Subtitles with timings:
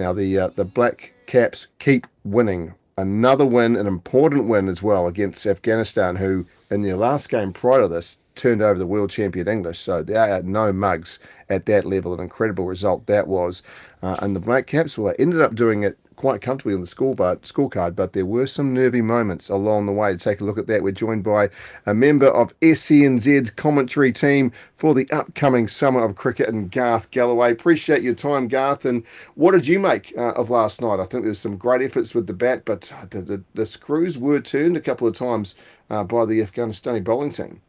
[0.00, 2.72] Now the uh, the Black Caps keep winning.
[2.96, 7.82] Another win, an important win as well against Afghanistan, who in their last game prior
[7.82, 9.78] to this turned over the world champion English.
[9.78, 11.18] So they are no mugs
[11.50, 12.14] at that level.
[12.14, 13.62] An incredible result that was.
[14.02, 17.14] Uh, and the Black Caps, well, ended up doing it quite comfortably on the score
[17.14, 20.12] bar, scorecard, but there were some nervy moments along the way.
[20.12, 21.48] To take a look at that, we're joined by
[21.86, 27.52] a member of SENZ's commentary team for the upcoming Summer of Cricket and Garth Gallaway.
[27.52, 28.84] Appreciate your time, Garth.
[28.84, 29.02] And
[29.34, 31.00] what did you make uh, of last night?
[31.00, 33.64] I think there was some great efforts with the bat, but uh, the, the, the
[33.64, 35.54] screws were turned a couple of times
[35.88, 37.62] uh, by the Afghanistani bowling team.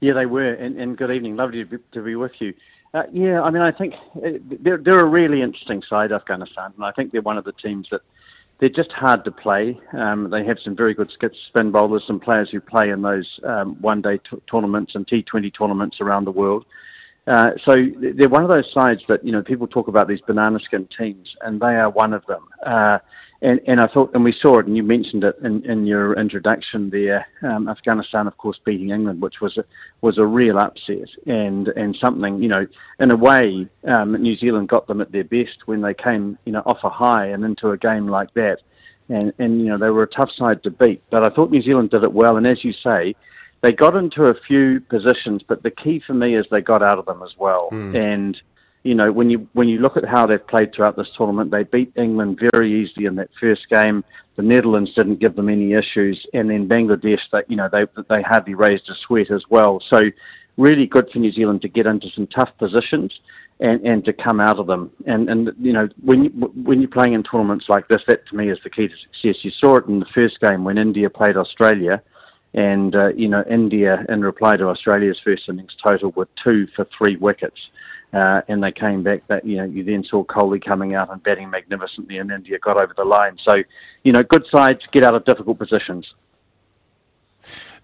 [0.00, 0.54] Yeah, they were.
[0.54, 1.36] And, and good evening.
[1.36, 2.54] Lovely to be, to be with you.
[2.96, 3.92] Uh, yeah, I mean, I think
[4.24, 7.52] uh, they're, they're a really interesting side, Afghanistan, and I think they're one of the
[7.52, 8.00] teams that
[8.58, 9.78] they're just hard to play.
[9.92, 11.12] Um, they have some very good
[11.46, 16.00] spin bowlers, some players who play in those um, one-day t- tournaments and T20 tournaments
[16.00, 16.64] around the world.
[17.26, 17.74] Uh, so
[18.14, 21.34] they're one of those sides that you know people talk about these banana skin teams,
[21.40, 22.46] and they are one of them.
[22.64, 22.98] Uh,
[23.42, 26.14] and, and I thought, and we saw it, and you mentioned it in, in your
[26.14, 27.26] introduction there.
[27.42, 29.64] Um, Afghanistan, of course, beating England, which was a,
[30.00, 32.66] was a real upset, and and something you know,
[33.00, 36.52] in a way, um, New Zealand got them at their best when they came you
[36.52, 38.62] know off a high and into a game like that,
[39.08, 41.02] and and you know they were a tough side to beat.
[41.10, 43.16] But I thought New Zealand did it well, and as you say
[43.66, 47.00] they got into a few positions, but the key for me is they got out
[47.00, 47.68] of them as well.
[47.72, 47.96] Mm.
[47.96, 48.42] And
[48.84, 51.64] you know, when you when you look at how they've played throughout this tournament, they
[51.64, 54.04] beat England very easily in that first game.
[54.36, 58.22] The Netherlands didn't give them any issues, and then Bangladesh, that you know, they they
[58.22, 59.80] hardly raised a sweat as well.
[59.80, 60.10] So,
[60.56, 63.18] really good for New Zealand to get into some tough positions
[63.58, 64.92] and, and to come out of them.
[65.08, 68.36] And and you know, when you, when you're playing in tournaments like this, that to
[68.36, 69.44] me is the key to success.
[69.44, 72.00] You saw it in the first game when India played Australia
[72.56, 76.86] and, uh, you know, India, in reply to Australia's first innings total, were two for
[76.96, 77.68] three wickets.
[78.12, 79.26] Uh, and they came back.
[79.26, 82.78] That you know, you then saw Kohli coming out and batting magnificently, and India got
[82.78, 83.36] over the line.
[83.38, 83.62] So,
[84.04, 86.14] you know, good sides get out of difficult positions.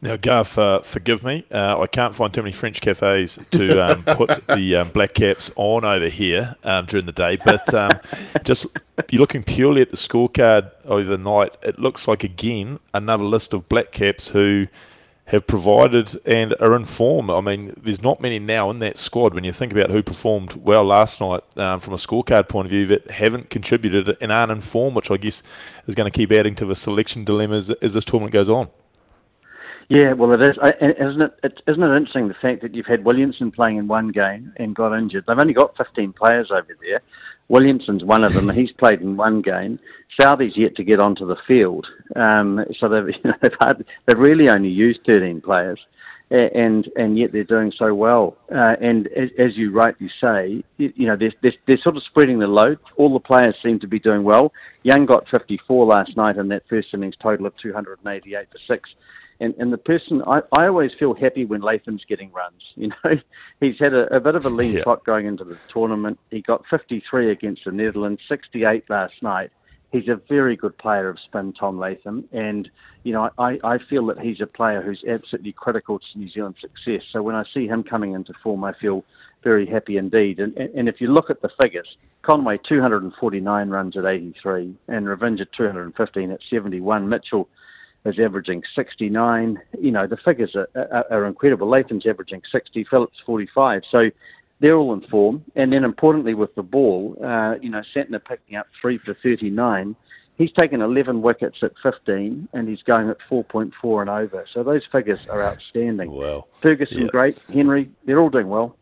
[0.05, 1.45] Now, Garth, uh, forgive me.
[1.49, 5.53] Uh, I can't find too many French cafes to um, put the um, black caps
[5.55, 7.37] on over here um, during the day.
[7.37, 7.93] But um,
[8.43, 8.67] just
[9.11, 13.93] you're looking purely at the scorecard overnight, it looks like again another list of black
[13.93, 14.67] caps who
[15.27, 17.31] have provided and are in form.
[17.31, 20.55] I mean, there's not many now in that squad when you think about who performed
[20.55, 24.51] well last night um, from a scorecard point of view that haven't contributed and aren't
[24.51, 25.45] in form, which I guess
[25.87, 28.69] is going to keep adding to the selection dilemma as, as this tournament goes on.
[29.89, 30.59] Yeah, well, it is.
[30.81, 31.63] Isn't it, it?
[31.67, 34.97] Isn't it interesting the fact that you've had Williamson playing in one game and got
[34.97, 35.25] injured?
[35.27, 37.03] They've only got 15 players over there.
[37.49, 38.49] Williamson's one of them.
[38.49, 39.79] He's played in one game.
[40.19, 41.87] Southey's yet to get onto the field.
[42.17, 45.79] Um, so they've, you know, they've, had, they've really only used 13 players,
[46.31, 48.39] and and yet they're doing so well.
[48.51, 52.03] Uh, and as, as, you rightly say, you, you know, they're, they're, they're, sort of
[52.05, 52.79] spreading the load.
[52.97, 54.53] All the players seem to be doing well.
[54.83, 58.95] Young got 54 last night in that first innings total of 288 for six.
[59.43, 62.63] And, and the person, I, I always feel happy when Latham's getting runs.
[62.77, 63.17] You know,
[63.61, 64.83] he's had a, a bit of a lean yeah.
[64.83, 66.19] trot going into the tournament.
[66.31, 69.51] He got 53 against the Netherlands, 68 last night.
[69.93, 72.71] He's a very good player of spin, Tom Latham, and
[73.03, 76.63] you know I, I feel that he's a player who's absolutely critical to New Zealand's
[76.63, 77.03] success.
[77.11, 79.05] So when I see him coming into form, I feel
[79.45, 80.41] very happy indeed.
[80.41, 85.47] And, and if you look at the figures, Conway 249 runs at 83, and Ravindra
[85.53, 87.07] 215 at 71.
[87.07, 87.49] Mitchell
[88.05, 89.61] is averaging 69.
[89.81, 91.69] You know, the figures are, are, are incredible.
[91.69, 93.83] Latham's averaging 60, Phillips 45.
[93.89, 94.11] So
[94.61, 95.45] they're all in form.
[95.57, 99.95] And then importantly with the ball, uh, you know, Santner picking up 3 for 39.
[100.37, 104.45] He's taken 11 wickets at 15 and he's going at 4.4 and over.
[104.51, 106.11] So those figures are outstanding.
[106.11, 106.47] Wow.
[106.61, 107.39] Ferguson, great.
[107.53, 108.77] Henry, they're all doing well.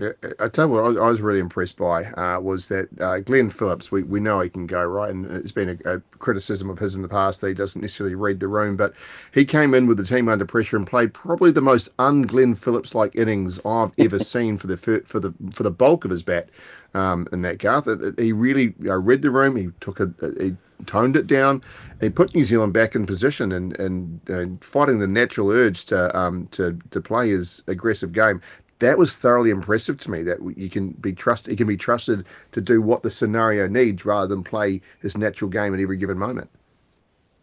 [0.00, 3.92] I tell you what I, was really impressed by uh, was that uh, Glenn Phillips.
[3.92, 6.96] We, we know he can go right, and it's been a, a, criticism of his
[6.96, 8.76] in the past that he doesn't necessarily read the room.
[8.76, 8.94] But
[9.32, 12.94] he came in with the team under pressure and played probably the most un-Glenn Phillips
[12.94, 16.48] like innings I've ever seen for the for the for the bulk of his bat
[16.94, 17.86] um, in that Garth.
[17.86, 19.56] It, it, he really uh, read the room.
[19.56, 20.56] He took a, he
[20.86, 21.62] toned it down,
[21.92, 25.84] and he put New Zealand back in position and and, and fighting the natural urge
[25.86, 28.40] to um to to play his aggressive game
[28.82, 30.22] that was thoroughly impressive to me.
[30.22, 34.04] That you can be trusted, he can be trusted to do what the scenario needs
[34.04, 36.50] rather than play his natural game at every given moment.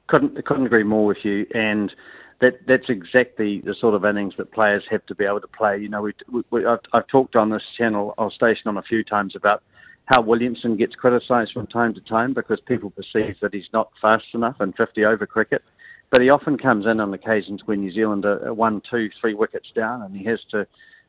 [0.08, 1.96] Couldn't couldn't agree more with you, and
[2.40, 5.78] that that's exactly the sort of innings that players have to be able to play.
[5.78, 6.14] You know, we,
[6.52, 9.64] we I've, I've talked on this channel, I'll station on a few times about
[10.06, 14.26] how Williamson gets criticised from time to time because people perceive that he's not fast
[14.34, 15.64] enough in 50 over cricket.
[16.10, 19.72] But he often comes in on occasions when New Zealand are one, two, three wickets
[19.76, 20.66] down, and he has to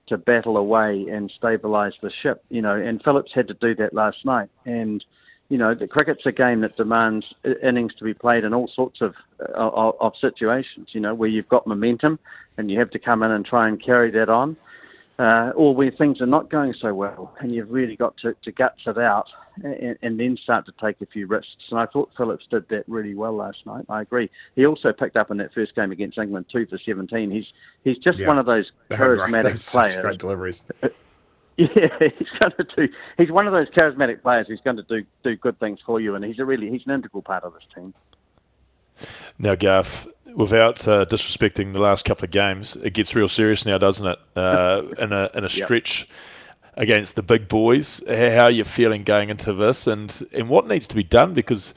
[0.07, 2.45] to battle away and stabilise the ship.
[2.49, 4.51] You know, and Phillips had to do that last night.
[4.65, 5.05] And
[5.49, 9.01] you know, the cricket's a game that demands innings to be played in all sorts
[9.01, 10.91] of, uh, of, of situations.
[10.93, 12.19] You know, where you've got momentum
[12.57, 14.57] and you have to come in and try and carry that on
[15.21, 18.51] uh, or where things are not going so well, and you've really got to, to
[18.51, 19.29] guts it out
[19.63, 21.67] and, and, then start to take a few risks.
[21.71, 23.85] And I thought Phillips did that really well last night.
[23.91, 24.31] I agree.
[24.57, 27.31] He also picked up in that first game against England two for 17.
[27.31, 27.53] He's
[27.85, 30.01] he's just yeah, one of those charismatic players.
[30.01, 30.63] Great deliveries.
[31.59, 31.69] Yeah,
[32.19, 32.89] he's going to do.
[33.19, 36.15] He's one of those charismatic players who's going to do do good things for you,
[36.15, 37.93] and he's a really he's an integral part of this team.
[39.39, 43.79] Now, Garth, without uh, disrespecting the last couple of games, it gets real serious now,
[43.79, 44.19] doesn't it?
[44.37, 46.75] Uh, in a in a stretch yep.
[46.77, 48.03] against the big boys.
[48.07, 51.35] How are you feeling going into this, and and what needs to be done?
[51.35, 51.75] Because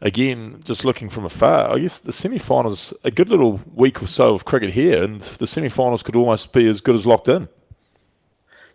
[0.00, 4.34] again, just looking from afar, I guess the semi-finals a good little week or so
[4.34, 7.48] of cricket here, and the semi-finals could almost be as good as locked in.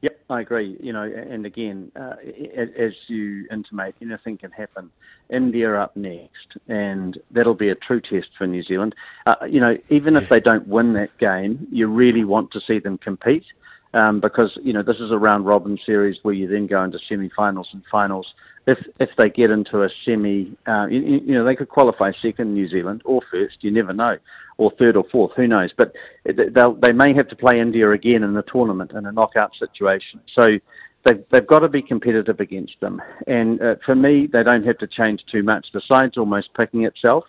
[0.02, 0.78] Yep, I agree.
[0.80, 2.16] You know, and again, uh,
[2.78, 4.90] as you intimate, anything can happen.
[5.30, 8.96] India up next, and that'll be a true test for New Zealand.
[9.26, 12.80] Uh, you know, even if they don't win that game, you really want to see
[12.80, 13.46] them compete.
[13.92, 17.00] Um, because you know this is a round robin series where you then go into
[17.00, 18.36] semi-finals and finals.
[18.68, 22.54] If if they get into a semi, uh, you, you, know they could qualify second
[22.54, 23.64] New Zealand or first.
[23.64, 24.20] You never know
[24.60, 25.74] or third or fourth, who knows?
[25.76, 25.96] But
[26.26, 30.20] they'll, they may have to play India again in the tournament in a knockout situation.
[30.28, 30.60] So
[31.06, 33.02] they've, they've got to be competitive against them.
[33.26, 35.68] And uh, for me, they don't have to change too much.
[35.72, 37.24] The side's almost picking itself.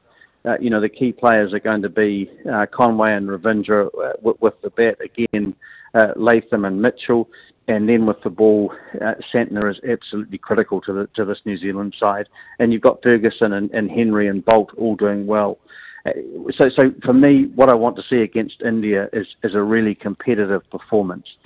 [0.45, 4.13] Uh, you know, the key players are going to be uh, Conway and Ravindra uh,
[4.23, 5.55] with, with, the bat again,
[5.95, 7.29] uh, Latham and Mitchell,
[7.69, 11.57] and then with the ball, uh, Santner is absolutely critical to the, to this New
[11.57, 12.29] Zealand side.
[12.59, 15.59] And you've got Ferguson and, and Henry and Boult all doing well.
[16.05, 16.13] Uh,
[16.51, 19.95] so, so for me, what I want to see against India is, is a really
[19.95, 21.37] competitive performance.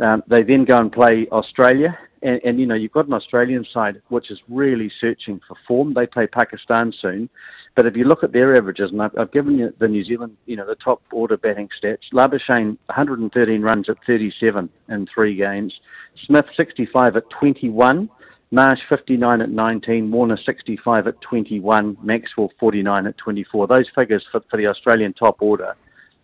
[0.00, 3.64] Um, they then go and play Australia, and, and, you know you've got an Australian
[3.64, 5.94] side which is really searching for form.
[5.94, 7.28] They play Pakistan soon,
[7.76, 10.36] but if you look at their averages, and I've, I've given you the New Zealand,
[10.46, 12.12] you know, the top order batting stats.
[12.12, 15.80] Labuschagne 113 runs at 37 in three games.
[16.26, 18.08] Smith 65 at 21.
[18.50, 23.66] Marsh 59 at 19, Warner 65 at 21, Maxwell 49 at 24.
[23.66, 25.74] Those figures for, for the Australian top order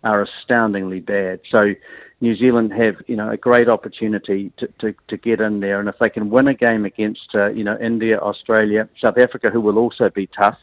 [0.04, 1.40] are astoundingly bad.
[1.50, 1.74] So
[2.20, 5.88] New Zealand have you know a great opportunity to, to, to get in there, and
[5.88, 9.60] if they can win a game against uh, you know India, Australia, South Africa, who
[9.60, 10.58] will also be tough,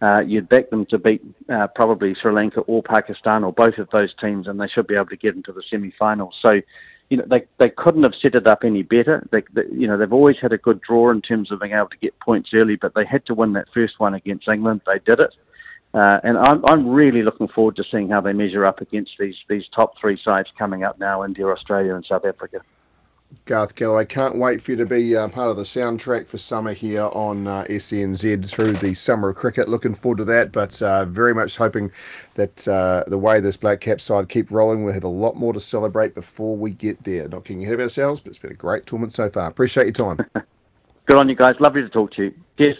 [0.00, 3.88] uh, you'd back them to beat uh, probably Sri Lanka or Pakistan or both of
[3.90, 6.36] those teams, and they should be able to get into the semi-finals.
[6.40, 6.60] So
[7.12, 9.26] you know, they they couldn't have set it up any better.
[9.30, 11.88] They, they, you know, they've always had a good draw in terms of being able
[11.88, 14.80] to get points early, but they had to win that first one against England.
[14.86, 15.36] They did it,
[15.94, 19.38] uh, and I'm I'm really looking forward to seeing how they measure up against these
[19.48, 22.60] these top three sides coming up now: India, Australia, and South Africa.
[23.44, 26.72] Garth I can't wait for you to be uh, part of the soundtrack for summer
[26.72, 29.68] here on uh, SENZ through the summer of cricket.
[29.68, 31.90] Looking forward to that, but uh, very much hoping
[32.34, 35.52] that uh, the way this Black Cap side keep rolling, we'll have a lot more
[35.52, 37.28] to celebrate before we get there.
[37.28, 39.48] Not getting ahead of ourselves, but it's been a great tournament so far.
[39.48, 40.18] Appreciate your time.
[41.06, 41.56] Good on you guys.
[41.58, 42.34] Lovely to talk to you.
[42.58, 42.76] Cheers.